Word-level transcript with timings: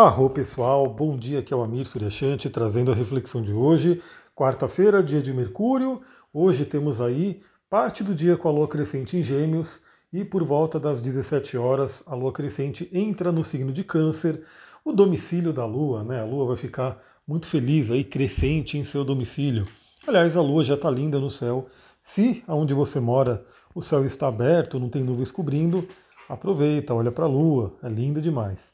Arro 0.00 0.30
pessoal, 0.30 0.88
bom 0.88 1.16
dia, 1.16 1.40
aqui 1.40 1.52
é 1.52 1.56
o 1.56 1.60
Amir 1.60 1.84
Suryashanti 1.84 2.48
trazendo 2.48 2.92
a 2.92 2.94
reflexão 2.94 3.42
de 3.42 3.52
hoje, 3.52 4.00
quarta-feira, 4.32 5.02
dia 5.02 5.20
de 5.20 5.34
Mercúrio. 5.34 6.00
Hoje 6.32 6.64
temos 6.64 7.00
aí 7.00 7.40
parte 7.68 8.04
do 8.04 8.14
dia 8.14 8.36
com 8.36 8.46
a 8.46 8.52
lua 8.52 8.68
crescente 8.68 9.16
em 9.16 9.24
Gêmeos 9.24 9.82
e 10.12 10.24
por 10.24 10.44
volta 10.44 10.78
das 10.78 11.00
17 11.00 11.56
horas 11.56 12.00
a 12.06 12.14
lua 12.14 12.32
crescente 12.32 12.88
entra 12.92 13.32
no 13.32 13.42
signo 13.42 13.72
de 13.72 13.82
Câncer, 13.82 14.44
o 14.84 14.92
domicílio 14.92 15.52
da 15.52 15.66
lua, 15.66 16.04
né? 16.04 16.20
A 16.20 16.24
lua 16.24 16.46
vai 16.46 16.56
ficar 16.56 17.02
muito 17.26 17.48
feliz 17.48 17.90
aí, 17.90 18.04
crescente 18.04 18.78
em 18.78 18.84
seu 18.84 19.04
domicílio. 19.04 19.66
Aliás, 20.06 20.36
a 20.36 20.40
lua 20.40 20.62
já 20.62 20.74
está 20.74 20.88
linda 20.88 21.18
no 21.18 21.28
céu. 21.28 21.66
Se 22.04 22.44
aonde 22.46 22.72
você 22.72 23.00
mora 23.00 23.44
o 23.74 23.82
céu 23.82 24.04
está 24.04 24.28
aberto, 24.28 24.78
não 24.78 24.88
tem 24.88 25.02
nuvens 25.02 25.32
cobrindo, 25.32 25.88
aproveita, 26.28 26.94
olha 26.94 27.10
para 27.10 27.24
a 27.24 27.28
lua, 27.28 27.74
é 27.82 27.88
linda 27.88 28.20
demais. 28.20 28.72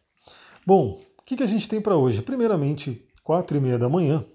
Bom, 0.66 1.00
o 1.24 1.26
que, 1.26 1.36
que 1.38 1.42
a 1.42 1.46
gente 1.46 1.66
tem 1.66 1.80
para 1.80 1.96
hoje? 1.96 2.20
Primeiramente, 2.20 3.02
quatro 3.22 3.56
e 3.56 3.60
meia 3.60 3.78
da 3.78 3.88
manhã, 3.88 4.26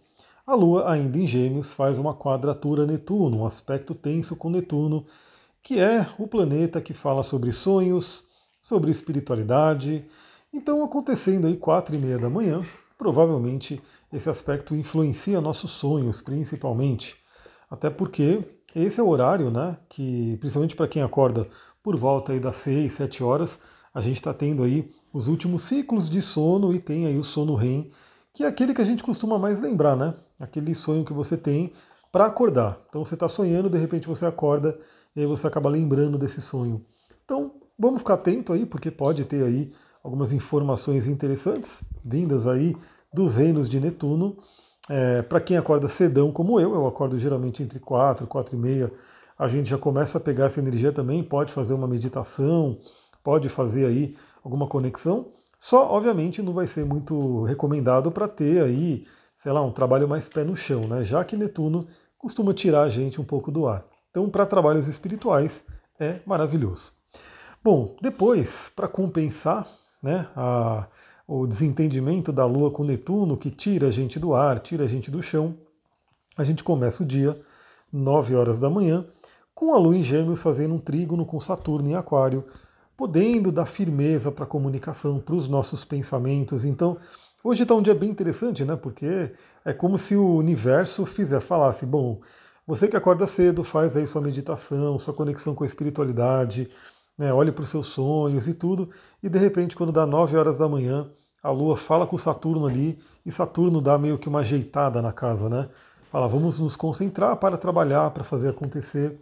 a 0.43 0.55
Lua, 0.55 0.91
ainda 0.91 1.20
em 1.20 1.27
Gêmeos, 1.27 1.71
faz 1.71 1.99
uma 1.99 2.15
quadratura 2.15 2.84
Netuno, 2.84 3.41
um 3.41 3.45
aspecto 3.45 3.93
tenso 3.93 4.35
com 4.35 4.49
Netuno, 4.49 5.05
que 5.62 5.79
é 5.79 6.09
o 6.17 6.27
planeta 6.27 6.81
que 6.81 6.91
fala 6.91 7.21
sobre 7.21 7.52
sonhos, 7.52 8.23
sobre 8.59 8.89
espiritualidade. 8.89 10.03
Então, 10.52 10.84
acontecendo 10.84 11.45
aí 11.45 11.57
quatro 11.57 11.93
e 11.93 11.99
meia 11.99 12.17
da 12.17 12.27
manhã, 12.27 12.65
provavelmente 12.98 13.79
esse 14.12 14.27
aspecto 14.27 14.76
influencia 14.76 15.40
nossos 15.40 15.70
sonhos, 15.70 16.21
principalmente. 16.21 17.17
Até 17.70 17.91
porque 17.91 18.43
esse 18.73 18.99
é 18.99 19.03
o 19.03 19.09
horário, 19.09 19.51
né, 19.51 19.77
que 19.87 20.37
principalmente 20.37 20.76
para 20.76 20.87
quem 20.87 21.03
acorda 21.03 21.48
por 21.84 21.95
volta 21.95 22.31
aí 22.31 22.40
das 22.40 22.55
seis, 22.55 22.93
sete 22.93 23.23
horas, 23.23 23.59
a 23.93 24.01
gente 24.01 24.15
está 24.15 24.34
tendo 24.34 24.63
aí 24.63 24.91
os 25.13 25.27
últimos 25.27 25.63
ciclos 25.63 26.09
de 26.09 26.22
sono 26.22 26.73
e 26.73 26.80
tem 26.80 27.05
aí 27.05 27.18
o 27.18 27.23
sono 27.23 27.55
REM, 27.55 27.90
que 28.34 28.44
é 28.44 28.48
aquele 28.48 28.73
que 28.73 28.81
a 28.81 28.86
gente 28.86 29.04
costuma 29.04 29.38
mais 29.38 29.59
lembrar, 29.59 29.96
né? 29.96 30.13
Aquele 30.40 30.74
sonho 30.76 31.04
que 31.04 31.13
você 31.13 31.35
tem 31.35 31.71
para 32.12 32.26
acordar. 32.26 32.79
Então 32.90 33.04
você 33.04 33.16
está 33.16 33.27
sonhando, 33.27 33.70
de 33.70 33.77
repente 33.77 34.07
você 34.07 34.26
acorda 34.26 34.77
e 35.16 35.21
aí 35.21 35.26
você 35.26 35.48
acaba 35.48 35.70
lembrando 35.70 36.18
desse 36.18 36.41
sonho. 36.41 36.85
Então 37.26 37.54
vamos 37.77 37.99
ficar 37.99 38.16
atento 38.16 38.54
aí, 38.54 38.66
porque 38.66 38.91
pode 38.91 39.26
ter 39.26 39.43
aí 39.43 39.71
algumas 40.04 40.32
informações 40.32 41.07
interessantes 41.07 41.84
vindas 42.04 42.48
aí 42.48 42.76
dos 43.13 43.35
reinos 43.35 43.70
de 43.70 43.79
Netuno. 43.79 44.38
É, 44.90 45.21
para 45.21 45.40
quem 45.40 45.57
acorda 45.57 45.88
cedão 45.88 46.32
como 46.32 46.60
eu, 46.60 46.73
eu 46.73 46.88
acordo 46.88 47.18
geralmente 47.18 47.62
entre 47.62 47.79
4 47.79 48.26
4 48.26 48.55
e 48.55 48.60
meia, 48.60 48.91
a 49.38 49.48
gente 49.48 49.70
já 49.70 49.77
começa 49.77 50.18
a 50.18 50.21
pegar 50.21 50.46
essa 50.46 50.60
energia 50.60 50.91
também, 50.91 51.23
pode 51.23 51.54
fazer 51.54 51.73
uma 51.73 51.88
meditação, 51.88 52.79
pode 53.23 53.49
fazer 53.49 53.85
aí 53.85 54.16
alguma 54.43 54.68
conexão. 54.68 55.27
Só, 55.59 55.91
obviamente, 55.91 56.41
não 56.41 56.54
vai 56.54 56.68
ser 56.68 56.85
muito 56.85 57.43
recomendado 57.43 58.12
para 58.12 58.27
ter 58.27 58.63
aí, 58.63 59.05
sei 59.37 59.51
lá, 59.51 59.62
um 59.62 59.71
trabalho 59.71 60.07
mais 60.07 60.27
pé 60.27 60.43
no 60.43 60.55
chão, 60.55 60.87
né? 60.87 61.04
Já 61.04 61.23
que 61.23 61.35
Netuno 61.35 61.87
costuma 62.18 62.54
tirar 62.54 62.84
a 62.84 62.90
gente 62.90 63.20
um 63.20 63.26
pouco 63.26 63.51
do 63.51 63.67
ar. 63.67 63.85
Então, 64.09 64.29
para 64.29 64.45
trabalhos 64.45 64.88
espirituais, 64.88 65.63
é 66.00 66.19
maravilhoso. 66.25 66.91
Bom, 67.63 67.95
depois, 68.01 68.72
para 68.75 68.88
compensar 68.88 69.67
né, 70.01 70.28
a, 70.35 70.88
o 71.28 71.45
desentendimento 71.45 72.31
da 72.31 72.45
Lua 72.45 72.72
com 72.72 72.84
Netuno, 72.84 73.38
que 73.38 73.51
tira 73.51 73.88
a 73.88 73.91
gente 73.91 74.17
do 74.17 74.34
ar, 74.34 74.59
tira 74.59 74.85
a 74.85 74.88
gente 74.88 75.12
do 75.12 75.22
chão, 75.22 75.57
a 76.38 76.44
gente 76.44 76.63
começa 76.63 77.03
o 77.03 77.06
dia, 77.06 77.40
9 77.91 78.35
horas 78.35 78.59
da 78.59 78.69
manhã, 78.69 79.06
com 79.53 79.73
a 79.73 79.78
Lua 79.78 79.95
em 79.95 80.01
Gêmeos 80.01 80.41
fazendo 80.41 80.73
um 80.73 80.79
trígono 80.79 81.25
com 81.25 81.40
Saturno 81.40 81.90
em 81.90 81.95
Aquário, 81.95 82.45
podendo 83.00 83.50
dar 83.50 83.66
firmeza 83.66 84.29
para 84.29 84.44
a 84.44 84.47
comunicação, 84.47 85.22
para 85.22 85.33
os 85.33 85.47
nossos 85.47 85.85
pensamentos. 85.85 86.66
Então, 86.66 86.97
hoje 87.41 87.63
está 87.63 87.73
um 87.73 87.81
dia 87.81 87.95
bem 87.95 88.09
interessante, 88.09 88.66
né? 88.66 88.75
Porque 88.75 89.31
é 89.63 89.72
como 89.72 89.97
se 89.97 90.17
o 90.17 90.35
universo 90.35 91.05
fizer, 91.05 91.39
falasse, 91.39 91.85
bom, 91.85 92.19
você 92.67 92.89
que 92.89 92.97
acorda 92.97 93.25
cedo, 93.25 93.63
faz 93.63 93.95
aí 93.95 94.05
sua 94.05 94.21
meditação, 94.21 94.99
sua 94.99 95.13
conexão 95.13 95.55
com 95.55 95.63
a 95.63 95.65
espiritualidade, 95.67 96.69
né? 97.17 97.31
olhe 97.31 97.53
para 97.53 97.63
os 97.63 97.69
seus 97.69 97.88
sonhos 97.88 98.49
e 98.49 98.53
tudo, 98.53 98.89
e 99.23 99.29
de 99.29 99.39
repente, 99.39 99.77
quando 99.77 99.93
dá 99.93 100.05
9 100.05 100.35
horas 100.35 100.57
da 100.57 100.67
manhã, 100.67 101.09
a 101.41 101.51
Lua 101.51 101.77
fala 101.77 102.05
com 102.05 102.17
Saturno 102.17 102.67
ali, 102.67 102.99
e 103.25 103.31
Saturno 103.31 103.79
dá 103.79 103.97
meio 103.97 104.17
que 104.17 104.27
uma 104.27 104.39
ajeitada 104.39 105.01
na 105.01 105.13
casa, 105.13 105.47
né? 105.47 105.69
Fala, 106.11 106.27
vamos 106.27 106.59
nos 106.59 106.75
concentrar 106.75 107.38
para 107.38 107.57
trabalhar, 107.57 108.11
para 108.11 108.25
fazer 108.25 108.49
acontecer. 108.49 109.17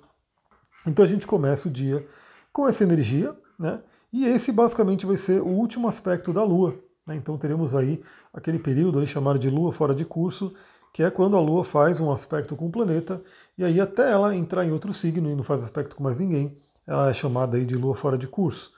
Então 0.84 1.06
a 1.06 1.08
gente 1.08 1.28
começa 1.28 1.68
o 1.68 1.72
dia 1.72 2.04
com 2.52 2.68
essa 2.68 2.84
energia, 2.84 3.36
né? 3.58 3.82
E 4.12 4.26
esse 4.26 4.52
basicamente 4.52 5.06
vai 5.06 5.18
ser 5.18 5.42
o 5.42 5.48
último 5.48 5.88
aspecto 5.88 6.32
da 6.32 6.44
Lua. 6.44 6.76
Né? 7.06 7.16
Então 7.16 7.38
teremos 7.38 7.76
aí 7.76 8.02
aquele 8.34 8.60
período 8.60 9.00
aí 9.00 9.08
chamado 9.08 9.40
de 9.40 9.50
Lua 9.50 9.72
fora 9.72 9.94
de 9.94 10.06
curso, 10.06 10.54
que 10.94 11.04
é 11.04 11.10
quando 11.12 11.36
a 11.36 11.42
Lua 11.42 11.64
faz 11.64 12.00
um 12.00 12.12
aspecto 12.12 12.56
com 12.56 12.68
o 12.68 12.72
planeta, 12.72 13.22
e 13.58 13.64
aí 13.64 13.80
até 13.80 14.12
ela 14.12 14.36
entrar 14.36 14.66
em 14.66 14.72
outro 14.72 14.94
signo 14.94 15.30
e 15.30 15.36
não 15.36 15.44
faz 15.44 15.64
aspecto 15.64 15.96
com 15.96 16.04
mais 16.04 16.20
ninguém, 16.20 16.58
ela 16.86 17.10
é 17.10 17.14
chamada 17.14 17.58
aí 17.58 17.66
de 17.66 17.76
Lua 17.76 17.96
fora 17.96 18.18
de 18.18 18.28
curso. 18.28 18.72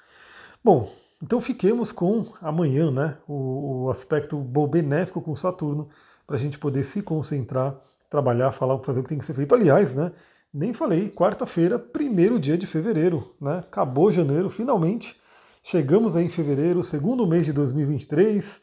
Bom, 0.64 0.92
então 1.22 1.40
fiquemos 1.40 1.92
com 1.92 2.26
amanhã, 2.42 2.92
né? 2.92 3.18
O, 3.28 3.86
o 3.86 3.90
aspecto 3.90 4.38
benéfico 4.38 5.22
com 5.22 5.36
Saturno, 5.36 5.90
para 6.26 6.36
a 6.36 6.40
gente 6.40 6.58
poder 6.58 6.84
se 6.84 7.02
concentrar, 7.02 7.76
trabalhar, 8.10 8.52
falar, 8.52 8.78
fazer 8.80 9.00
o 9.00 9.04
que 9.04 9.10
tem 9.10 9.18
que 9.18 9.26
ser 9.26 9.34
feito. 9.34 9.54
Aliás, 9.54 9.96
né? 9.96 10.12
Nem 10.52 10.74
falei, 10.74 11.12
quarta-feira, 11.12 11.78
primeiro 11.78 12.40
dia 12.40 12.58
de 12.58 12.66
fevereiro, 12.66 13.36
né? 13.40 13.60
Acabou 13.60 14.12
janeiro, 14.12 14.50
finalmente. 14.50 15.16
Chegamos 15.62 16.16
aí 16.16 16.26
em 16.26 16.30
fevereiro, 16.30 16.84
segundo 16.84 17.28
mês 17.28 17.46
de 17.46 17.54
2023. 17.54 18.60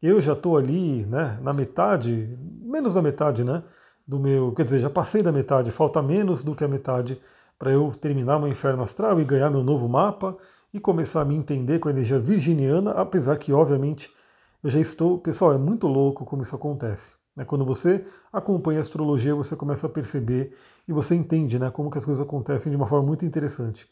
Eu 0.00 0.18
já 0.20 0.32
estou 0.32 0.56
ali, 0.56 1.04
né, 1.04 1.38
na 1.42 1.52
metade, 1.52 2.38
menos 2.62 2.94
da 2.94 3.02
metade, 3.02 3.44
né, 3.44 3.62
do 4.06 4.18
meu, 4.18 4.52
quer 4.52 4.64
dizer, 4.64 4.80
já 4.80 4.88
passei 4.88 5.22
da 5.22 5.32
metade, 5.32 5.70
falta 5.70 6.02
menos 6.02 6.42
do 6.42 6.54
que 6.54 6.64
a 6.64 6.68
metade 6.68 7.20
para 7.58 7.70
eu 7.72 7.92
terminar 7.92 8.38
meu 8.38 8.48
inferno 8.48 8.82
astral 8.82 9.20
e 9.20 9.24
ganhar 9.24 9.50
meu 9.50 9.62
novo 9.62 9.88
mapa 9.88 10.36
e 10.72 10.80
começar 10.80 11.22
a 11.22 11.24
me 11.24 11.34
entender 11.34 11.80
com 11.80 11.88
a 11.88 11.92
energia 11.92 12.18
virginiana, 12.18 12.92
apesar 12.92 13.36
que, 13.36 13.52
obviamente, 13.52 14.10
eu 14.62 14.70
já 14.70 14.80
estou. 14.80 15.18
Pessoal, 15.18 15.52
é 15.52 15.58
muito 15.58 15.86
louco 15.86 16.24
como 16.24 16.42
isso 16.42 16.54
acontece. 16.56 17.14
Né? 17.36 17.44
Quando 17.44 17.64
você 17.64 18.04
acompanha 18.32 18.80
a 18.80 18.82
astrologia, 18.82 19.34
você 19.34 19.54
começa 19.54 19.86
a 19.86 19.90
perceber 19.90 20.56
e 20.88 20.92
você 20.92 21.14
entende 21.14 21.58
né, 21.58 21.70
como 21.70 21.90
que 21.90 21.98
as 21.98 22.04
coisas 22.04 22.22
acontecem 22.24 22.70
de 22.70 22.76
uma 22.76 22.86
forma 22.86 23.06
muito 23.06 23.24
interessante. 23.24 23.88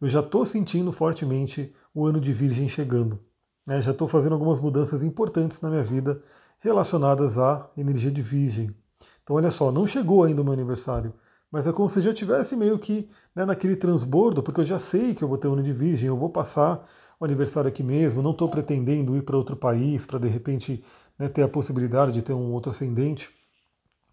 Eu 0.00 0.08
já 0.08 0.20
estou 0.20 0.44
sentindo 0.44 0.90
fortemente 0.90 1.72
o 1.94 2.04
ano 2.04 2.20
de 2.20 2.32
Virgem 2.32 2.68
chegando. 2.68 3.20
Né? 3.64 3.80
Já 3.80 3.92
estou 3.92 4.08
fazendo 4.08 4.32
algumas 4.32 4.58
mudanças 4.58 5.02
importantes 5.02 5.60
na 5.60 5.70
minha 5.70 5.84
vida 5.84 6.20
relacionadas 6.58 7.38
à 7.38 7.70
energia 7.76 8.10
de 8.10 8.22
Virgem. 8.22 8.74
Então, 9.22 9.36
olha 9.36 9.50
só, 9.50 9.70
não 9.70 9.86
chegou 9.86 10.24
ainda 10.24 10.42
o 10.42 10.44
meu 10.44 10.52
aniversário, 10.52 11.14
mas 11.50 11.66
é 11.66 11.72
como 11.72 11.88
se 11.88 12.00
já 12.00 12.12
tivesse 12.12 12.56
meio 12.56 12.78
que 12.78 13.08
né, 13.34 13.44
naquele 13.44 13.76
transbordo, 13.76 14.42
porque 14.42 14.60
eu 14.60 14.64
já 14.64 14.80
sei 14.80 15.14
que 15.14 15.22
eu 15.22 15.28
vou 15.28 15.38
ter 15.38 15.48
o 15.48 15.52
ano 15.52 15.62
de 15.62 15.72
Virgem, 15.72 16.08
eu 16.08 16.16
vou 16.16 16.30
passar 16.30 16.84
o 17.20 17.24
aniversário 17.24 17.68
aqui 17.68 17.82
mesmo, 17.82 18.22
não 18.22 18.32
estou 18.32 18.48
pretendendo 18.48 19.16
ir 19.16 19.22
para 19.22 19.36
outro 19.36 19.54
país 19.54 20.04
para 20.04 20.18
de 20.18 20.28
repente 20.28 20.82
né, 21.18 21.28
ter 21.28 21.42
a 21.42 21.48
possibilidade 21.48 22.12
de 22.12 22.22
ter 22.22 22.32
um 22.32 22.52
outro 22.52 22.70
ascendente. 22.70 23.30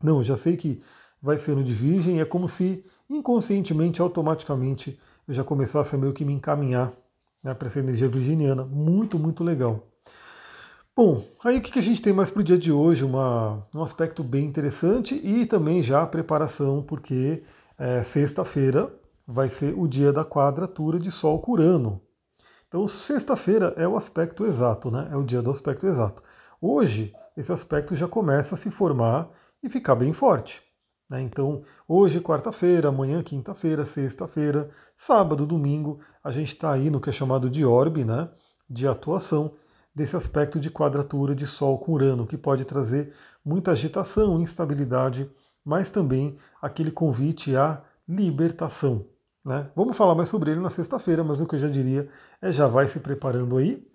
Não, 0.01 0.23
já 0.23 0.37
sei 0.37 0.55
que 0.55 0.81
vai 1.21 1.37
ser 1.37 1.55
no 1.55 1.63
de 1.63 1.73
Virgem, 1.73 2.19
é 2.19 2.25
como 2.25 2.47
se 2.47 2.83
inconscientemente, 3.09 4.01
automaticamente, 4.01 4.99
eu 5.27 5.33
já 5.33 5.43
começasse 5.43 5.93
a 5.95 5.97
meio 5.97 6.13
que 6.13 6.23
me 6.23 6.33
encaminhar 6.33 6.93
né, 7.43 7.53
para 7.53 7.67
essa 7.67 7.79
energia 7.79 8.07
virginiana. 8.07 8.63
Muito, 8.63 9.19
muito 9.19 9.43
legal. 9.43 9.87
Bom, 10.95 11.23
aí 11.43 11.59
o 11.59 11.61
que 11.61 11.79
a 11.79 11.81
gente 11.81 12.01
tem 12.01 12.11
mais 12.11 12.29
para 12.29 12.41
o 12.41 12.43
dia 12.43 12.57
de 12.57 12.71
hoje? 12.71 13.05
Uma, 13.05 13.65
um 13.73 13.81
aspecto 13.81 14.23
bem 14.23 14.45
interessante 14.45 15.15
e 15.15 15.45
também 15.45 15.81
já 15.81 16.03
a 16.03 16.07
preparação, 16.07 16.83
porque 16.83 17.43
é, 17.77 18.03
sexta-feira 18.03 18.93
vai 19.25 19.47
ser 19.47 19.73
o 19.77 19.87
dia 19.87 20.11
da 20.11 20.25
quadratura 20.25 20.99
de 20.99 21.09
Sol 21.09 21.39
com 21.39 21.53
Urano. 21.53 22.01
Então, 22.67 22.87
sexta-feira 22.87 23.73
é 23.77 23.87
o 23.87 23.95
aspecto 23.95 24.45
exato, 24.45 24.91
né? 24.91 25.07
É 25.11 25.15
o 25.15 25.23
dia 25.23 25.41
do 25.41 25.49
aspecto 25.49 25.87
exato. 25.87 26.21
Hoje, 26.61 27.13
esse 27.37 27.53
aspecto 27.53 27.95
já 27.95 28.05
começa 28.05 28.53
a 28.53 28.57
se 28.57 28.69
formar 28.69 29.29
e 29.63 29.69
ficar 29.69 29.95
bem 29.95 30.11
forte. 30.11 30.61
Né? 31.09 31.21
Então, 31.21 31.61
hoje, 31.87 32.19
quarta-feira, 32.19 32.89
amanhã, 32.89 33.23
quinta-feira, 33.23 33.85
sexta-feira, 33.85 34.69
sábado, 34.97 35.45
domingo, 35.45 36.01
a 36.21 36.31
gente 36.31 36.49
está 36.49 36.73
aí 36.73 36.89
no 36.89 36.99
que 36.99 37.09
é 37.09 37.13
chamado 37.13 37.49
de 37.49 37.63
orbe, 37.63 38.03
né? 38.03 38.29
de 38.69 38.85
atuação 38.85 39.53
desse 39.95 40.17
aspecto 40.17 40.59
de 40.59 40.69
quadratura 40.69 41.33
de 41.33 41.47
Sol 41.47 41.79
com 41.79 41.93
Urano, 41.93 42.27
que 42.27 42.37
pode 42.37 42.65
trazer 42.65 43.13
muita 43.43 43.71
agitação, 43.71 44.41
instabilidade, 44.41 45.31
mas 45.63 45.89
também 45.89 46.37
aquele 46.61 46.91
convite 46.91 47.55
à 47.55 47.81
libertação. 48.05 49.05
Né? 49.45 49.71
Vamos 49.73 49.95
falar 49.95 50.13
mais 50.13 50.27
sobre 50.27 50.51
ele 50.51 50.59
na 50.59 50.69
sexta-feira, 50.69 51.23
mas 51.23 51.39
o 51.39 51.47
que 51.47 51.55
eu 51.55 51.59
já 51.59 51.69
diria 51.69 52.09
é 52.41 52.51
já 52.51 52.67
vai 52.67 52.85
se 52.89 52.99
preparando 52.99 53.55
aí 53.55 53.87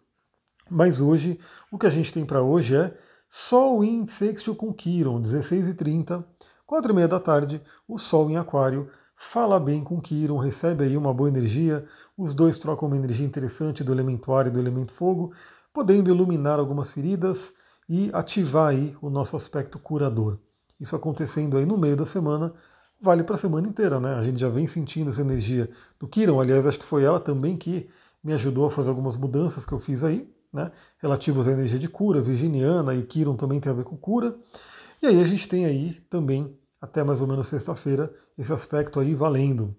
mas 0.70 1.00
hoje, 1.00 1.38
o 1.70 1.78
que 1.78 1.86
a 1.86 1.90
gente 1.90 2.12
tem 2.12 2.24
para 2.24 2.42
hoje 2.42 2.76
é 2.76 2.96
Sol 3.28 3.82
em 3.82 4.06
sextil 4.06 4.54
com 4.54 4.72
Quiron, 4.72 5.20
16h30, 5.20 6.24
4h30 6.68 7.08
da 7.08 7.20
tarde, 7.20 7.62
o 7.86 7.98
Sol 7.98 8.30
em 8.30 8.36
Aquário, 8.36 8.88
fala 9.16 9.58
bem 9.58 9.82
com 9.82 10.00
Quiron, 10.00 10.38
recebe 10.38 10.84
aí 10.84 10.96
uma 10.96 11.12
boa 11.12 11.28
energia, 11.28 11.84
os 12.16 12.34
dois 12.34 12.58
trocam 12.58 12.88
uma 12.88 12.96
energia 12.96 13.26
interessante 13.26 13.82
do 13.82 13.92
elemento 13.92 14.32
ar 14.32 14.46
e 14.46 14.50
do 14.50 14.60
elemento 14.60 14.92
fogo, 14.92 15.32
podendo 15.72 16.08
iluminar 16.08 16.58
algumas 16.58 16.92
feridas 16.92 17.52
e 17.88 18.10
ativar 18.12 18.68
aí 18.68 18.96
o 19.02 19.10
nosso 19.10 19.36
aspecto 19.36 19.78
curador. 19.78 20.38
Isso 20.80 20.94
acontecendo 20.94 21.56
aí 21.56 21.66
no 21.66 21.76
meio 21.76 21.96
da 21.96 22.06
semana, 22.06 22.54
vale 23.00 23.22
para 23.22 23.34
a 23.34 23.38
semana 23.38 23.68
inteira, 23.68 24.00
né? 24.00 24.14
A 24.14 24.22
gente 24.22 24.40
já 24.40 24.48
vem 24.48 24.66
sentindo 24.66 25.10
essa 25.10 25.20
energia 25.20 25.68
do 25.98 26.08
Kiron, 26.08 26.40
aliás, 26.40 26.66
acho 26.66 26.78
que 26.78 26.84
foi 26.84 27.04
ela 27.04 27.20
também 27.20 27.56
que 27.56 27.88
me 28.22 28.32
ajudou 28.32 28.66
a 28.66 28.70
fazer 28.70 28.88
algumas 28.88 29.16
mudanças 29.16 29.66
que 29.66 29.72
eu 29.72 29.78
fiz 29.78 30.02
aí, 30.02 30.32
né? 30.54 30.70
Relativas 30.98 31.48
à 31.48 31.52
energia 31.52 31.78
de 31.78 31.88
cura, 31.88 32.22
virginiana 32.22 32.94
e 32.94 33.02
Kiron 33.02 33.36
também 33.36 33.58
tem 33.58 33.72
a 33.72 33.74
ver 33.74 33.84
com 33.84 33.96
cura. 33.96 34.36
E 35.02 35.06
aí 35.06 35.20
a 35.20 35.26
gente 35.26 35.48
tem 35.48 35.66
aí 35.66 36.00
também, 36.08 36.56
até 36.80 37.02
mais 37.02 37.20
ou 37.20 37.26
menos 37.26 37.48
sexta-feira, 37.48 38.14
esse 38.38 38.52
aspecto 38.52 39.00
aí 39.00 39.14
valendo. 39.14 39.76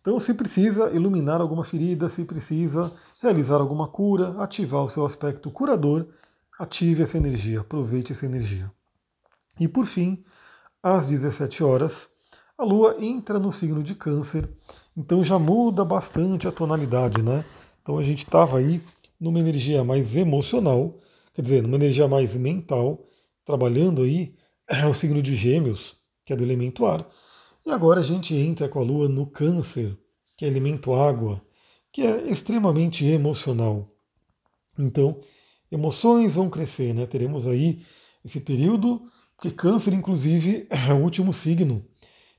Então, 0.00 0.18
se 0.20 0.34
precisa 0.34 0.90
iluminar 0.90 1.40
alguma 1.40 1.64
ferida, 1.64 2.08
se 2.08 2.24
precisa 2.24 2.92
realizar 3.20 3.60
alguma 3.60 3.88
cura, 3.88 4.40
ativar 4.42 4.84
o 4.84 4.88
seu 4.88 5.04
aspecto 5.06 5.50
curador, 5.50 6.06
ative 6.58 7.02
essa 7.02 7.16
energia, 7.16 7.60
aproveite 7.60 8.12
essa 8.12 8.26
energia. 8.26 8.70
E 9.58 9.68
por 9.68 9.86
fim, 9.86 10.24
às 10.82 11.06
17 11.06 11.62
horas, 11.62 12.08
a 12.58 12.64
Lua 12.64 12.96
entra 12.98 13.38
no 13.38 13.52
signo 13.52 13.82
de 13.82 13.94
Câncer, 13.94 14.48
então 14.96 15.24
já 15.24 15.38
muda 15.38 15.84
bastante 15.84 16.48
a 16.48 16.52
tonalidade, 16.52 17.22
né? 17.22 17.44
Então 17.82 17.98
a 17.98 18.02
gente 18.02 18.24
estava 18.24 18.58
aí 18.58 18.82
numa 19.20 19.40
energia 19.40 19.82
mais 19.82 20.14
emocional, 20.14 21.00
quer 21.34 21.42
dizer, 21.42 21.62
numa 21.62 21.76
energia 21.76 22.06
mais 22.08 22.36
mental, 22.36 23.04
trabalhando 23.44 24.02
aí 24.02 24.34
o 24.90 24.94
signo 24.94 25.22
de 25.22 25.34
Gêmeos, 25.34 25.96
que 26.24 26.32
é 26.32 26.36
do 26.36 26.42
elemento 26.42 26.84
ar, 26.86 27.08
e 27.64 27.70
agora 27.70 28.00
a 28.00 28.04
gente 28.04 28.34
entra 28.34 28.68
com 28.68 28.78
a 28.78 28.82
Lua 28.82 29.08
no 29.08 29.26
Câncer, 29.26 29.96
que 30.36 30.44
é 30.44 30.48
elemento 30.48 30.94
água, 30.94 31.42
que 31.90 32.02
é 32.02 32.30
extremamente 32.30 33.04
emocional. 33.04 33.90
Então, 34.78 35.20
emoções 35.70 36.34
vão 36.34 36.50
crescer, 36.50 36.94
né? 36.94 37.06
Teremos 37.06 37.46
aí 37.46 37.82
esse 38.24 38.38
período, 38.38 39.02
porque 39.34 39.50
Câncer, 39.50 39.94
inclusive, 39.94 40.66
é 40.70 40.92
o 40.92 41.02
último 41.02 41.32
signo. 41.32 41.84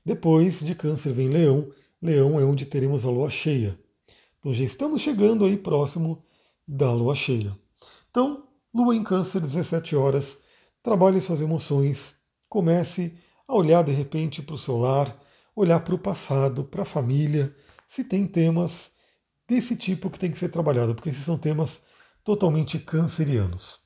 Depois 0.04 0.60
de 0.60 0.74
Câncer 0.74 1.12
vem 1.12 1.28
Leão. 1.28 1.70
Leão 2.00 2.38
é 2.40 2.44
onde 2.44 2.64
teremos 2.64 3.04
a 3.04 3.10
Lua 3.10 3.28
cheia. 3.28 3.78
Então 4.38 4.54
já 4.54 4.64
estamos 4.64 5.02
chegando 5.02 5.44
aí 5.44 5.56
próximo 5.56 6.24
da 6.68 6.92
Lua 6.92 7.14
cheia. 7.14 7.56
Então, 8.10 8.44
Lua 8.74 8.94
em 8.94 9.02
Câncer, 9.02 9.40
17 9.40 9.96
horas. 9.96 10.38
Trabalhe 10.82 11.20
suas 11.20 11.40
emoções. 11.40 12.14
Comece 12.48 13.14
a 13.46 13.54
olhar 13.54 13.82
de 13.82 13.92
repente 13.92 14.42
para 14.42 14.54
o 14.54 14.58
seu 14.58 14.76
lar, 14.76 15.18
olhar 15.56 15.80
para 15.80 15.94
o 15.94 15.98
passado, 15.98 16.62
para 16.62 16.82
a 16.82 16.86
família, 16.86 17.54
se 17.88 18.04
tem 18.04 18.26
temas 18.26 18.90
desse 19.48 19.74
tipo 19.74 20.10
que 20.10 20.18
tem 20.18 20.30
que 20.30 20.38
ser 20.38 20.50
trabalhado, 20.50 20.94
porque 20.94 21.08
esses 21.08 21.24
são 21.24 21.38
temas 21.38 21.80
totalmente 22.22 22.78
cancerianos. 22.78 23.80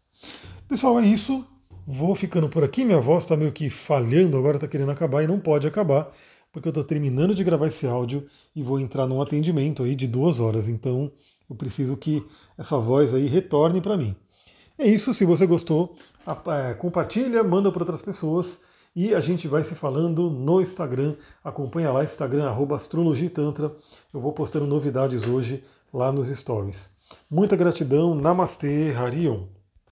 Pessoal, 0.67 0.99
é 0.99 1.07
isso. 1.07 1.47
Vou 1.87 2.15
ficando 2.17 2.49
por 2.49 2.65
aqui. 2.65 2.85
Minha 2.85 3.01
voz 3.01 3.23
está 3.23 3.37
meio 3.37 3.53
que 3.53 3.71
falhando, 3.71 4.37
agora 4.37 4.57
está 4.57 4.67
querendo 4.67 4.91
acabar 4.91 5.23
e 5.23 5.29
não 5.29 5.39
pode 5.39 5.67
acabar, 5.67 6.11
porque 6.51 6.69
eu 6.69 6.71
estou 6.71 6.85
terminando 6.85 7.35
de 7.35 7.45
gravar 7.45 7.69
esse 7.69 7.87
áudio 7.87 8.27
e 8.55 8.63
vou 8.63 8.81
entrar 8.81 9.07
num 9.07 9.23
atendimento 9.23 9.85
aí 9.85 9.95
de 9.95 10.09
duas 10.09 10.41
horas. 10.41 10.69
Então 10.69 11.13
eu 11.53 11.57
preciso 11.57 11.97
que 11.97 12.27
essa 12.57 12.79
voz 12.79 13.13
aí 13.13 13.27
retorne 13.27 13.81
para 13.81 13.97
mim. 13.97 14.17
É 14.79 14.87
isso. 14.89 15.13
Se 15.13 15.25
você 15.25 15.47
gostou, 15.47 15.95
é, 16.27 16.75
compartilha, 16.75 17.45
manda 17.45 17.71
para 17.71 17.83
outras 17.83 18.01
pessoas. 18.01 18.59
E 18.97 19.15
a 19.15 19.21
gente 19.21 19.49
vai 19.49 19.63
se 19.65 19.75
falando 19.75 20.31
no 20.31 20.61
Instagram. 20.61 21.15
Acompanha 21.45 21.93
lá, 21.93 22.05
Instagram, 22.05 22.49
arroba 22.49 22.77
astrologitantra. 22.77 23.75
Eu 24.13 24.21
vou 24.21 24.33
postando 24.33 24.67
novidades 24.67 25.27
hoje 25.29 25.63
lá 25.93 26.11
nos 26.11 26.29
stories. 26.29 26.91
Muita 27.31 27.55
gratidão. 27.55 28.15
Namastê, 28.15 28.95
Harion. 28.97 29.45